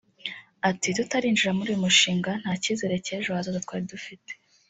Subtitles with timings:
[0.69, 4.31] Ati “Tutarinjira muri uyu mushinga nta cyizere cy’ejo hazaza twari dufite